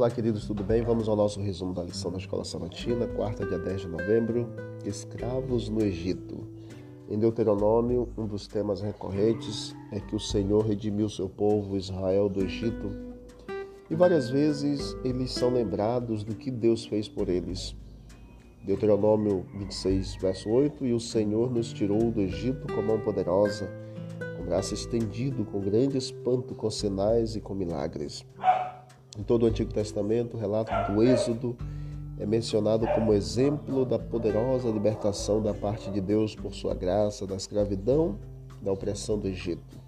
[0.00, 0.80] Olá, queridos, tudo bem?
[0.80, 4.48] Vamos ao nosso resumo da lição da Escola Sabatina, quarta, dia 10 de novembro.
[4.82, 6.48] Escravos no Egito.
[7.10, 12.42] Em Deuteronômio, um dos temas recorrentes é que o Senhor redimiu seu povo Israel do
[12.42, 12.88] Egito
[13.90, 17.76] e várias vezes eles são lembrados do que Deus fez por eles.
[18.64, 23.70] Deuteronômio 26, verso 8: E o Senhor nos tirou do Egito com mão poderosa,
[24.38, 28.24] com braço estendido, com grande espanto, com sinais e com milagres.
[29.18, 31.56] Em todo o Antigo Testamento, o relato do Êxodo
[32.18, 37.34] é mencionado como exemplo da poderosa libertação da parte de Deus por sua graça da
[37.34, 38.18] escravidão,
[38.62, 39.80] da opressão do Egito.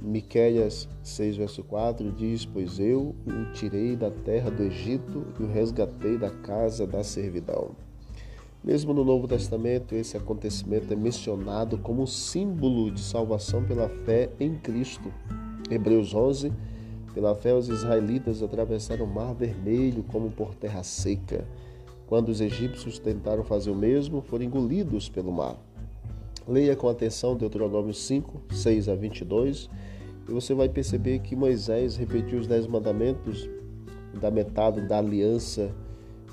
[0.00, 5.48] Miqueias 6, verso 4 diz: Pois eu o tirei da terra do Egito e o
[5.48, 7.72] resgatei da casa da servidão.
[8.64, 14.54] Mesmo no Novo Testamento, esse acontecimento é mencionado como símbolo de salvação pela fé em
[14.56, 15.12] Cristo.
[15.70, 16.52] Hebreus 11
[17.14, 21.46] pela fé, os israelitas atravessaram o Mar Vermelho como por terra seca.
[22.06, 25.56] Quando os egípcios tentaram fazer o mesmo, foram engolidos pelo mar.
[26.46, 29.68] Leia com atenção Deuteronômio 5, 6 a 22,
[30.26, 33.48] e você vai perceber que Moisés repetiu os dez mandamentos
[34.18, 35.70] da metade da aliança,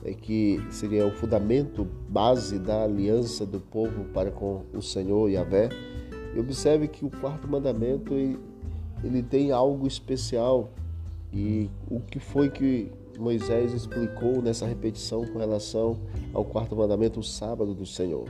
[0.03, 5.36] é, que seria o fundamento base da aliança do povo para com o Senhor e
[5.36, 5.70] a Vé.
[6.34, 8.14] E observe que o quarto mandamento
[9.06, 10.70] ele tem algo especial.
[11.31, 15.97] E o que foi que Moisés explicou nessa repetição com relação
[16.34, 18.28] ao quarto mandamento, o sábado do Senhor?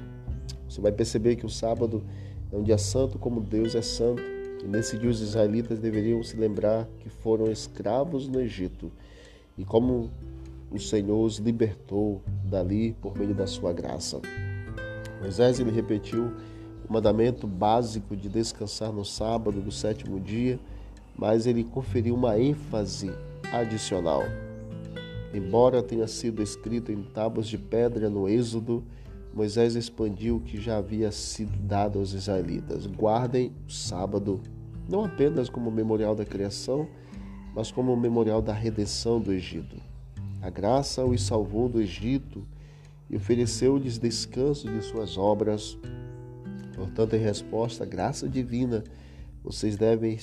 [0.68, 2.04] Você vai perceber que o sábado
[2.52, 4.22] é um dia santo como Deus é santo.
[4.64, 8.92] E nesse dia os israelitas deveriam se lembrar que foram escravos no Egito
[9.58, 10.10] e como
[10.72, 14.20] o Senhor os libertou dali por meio da sua graça.
[15.22, 16.32] Moisés ele repetiu
[16.88, 20.60] o mandamento básico de descansar no sábado do sétimo dia,
[21.18, 23.12] mas ele conferiu uma ênfase
[23.52, 24.24] adicional.
[25.34, 28.84] Embora tenha sido escrito em tábuas de pedra no Êxodo,
[29.34, 32.88] Moisés expandiu o que já havia sido dado aos israelitas.
[32.88, 34.40] Guardem o sábado,
[34.88, 36.88] não apenas como memorial da criação,
[37.54, 39.76] mas como memorial da redenção do Egito.
[40.42, 42.46] A graça os salvou do Egito
[43.10, 45.78] e ofereceu-lhes descanso de suas obras,
[46.76, 48.84] Portanto, em resposta à graça divina,
[49.44, 50.18] vocês devem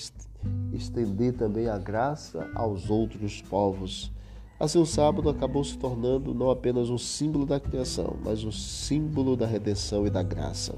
[0.71, 4.11] estender também a graça aos outros povos.
[4.59, 9.35] Assim, o sábado acabou se tornando não apenas um símbolo da criação, mas um símbolo
[9.35, 10.75] da redenção e da graça.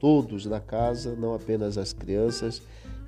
[0.00, 2.62] Todos na casa, não apenas as crianças,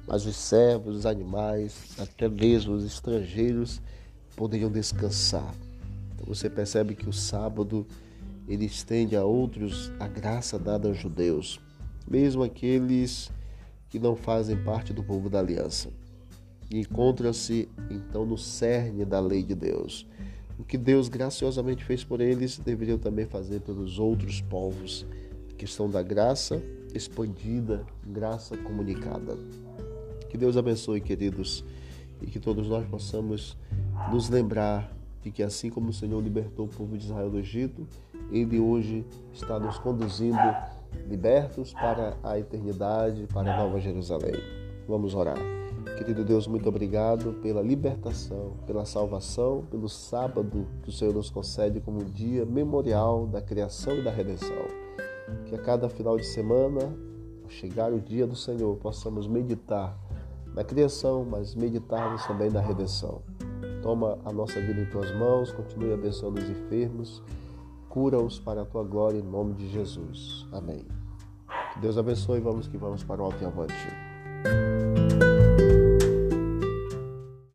[0.06, 3.80] mas os servos, os animais, até mesmo os estrangeiros,
[4.36, 5.54] poderiam descansar.
[6.14, 7.86] Então você percebe que o sábado
[8.48, 11.60] ele estende a outros a graça dada aos judeus
[12.09, 13.31] mesmo aqueles
[13.88, 15.91] que não fazem parte do povo da aliança.
[16.71, 20.06] Encontra-se então no cerne da lei de Deus.
[20.59, 25.06] O que Deus graciosamente fez por eles, deveriam também fazer pelos outros povos.
[25.50, 26.62] A questão da graça
[26.94, 29.37] expandida, graça comunicada.
[30.28, 31.65] Que Deus abençoe, queridos,
[32.22, 33.56] e que todos nós possamos
[34.12, 37.87] nos lembrar de que assim como o Senhor libertou o povo de Israel do Egito,
[38.31, 40.39] ele hoje está nos conduzindo
[41.09, 44.34] libertos para a eternidade, para a Nova Jerusalém.
[44.89, 45.39] Vamos orar.
[45.97, 51.81] Querido Deus, muito obrigado pela libertação, pela salvação, pelo sábado que o Senhor nos concede
[51.81, 54.67] como dia memorial da criação e da redenção.
[55.47, 56.81] Que a cada final de semana,
[57.43, 59.97] ao chegar o dia do Senhor, possamos meditar
[60.55, 63.22] na criação, mas meditarmos também na redenção.
[63.83, 67.22] Toma a nossa vida em tuas mãos, continue abençoando os enfermos
[67.91, 70.47] Cura-os para a tua glória em nome de Jesus.
[70.53, 70.87] Amém.
[71.75, 72.39] Que Deus abençoe.
[72.39, 74.09] Vamos que vamos para o alto e avante.